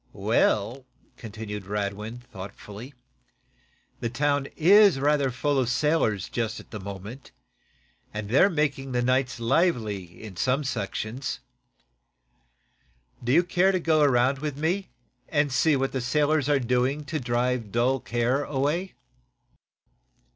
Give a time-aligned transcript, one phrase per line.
[0.13, 2.95] "Well," continued Radwin, thoughtfully,
[3.99, 7.29] "the town is rather full of sailors, just at present,
[8.11, 11.39] and they're making the nights lively in some sections.
[13.23, 14.89] Do you care to go around with me,
[15.29, 18.95] and see what the sailors are doing to drive dull care away?"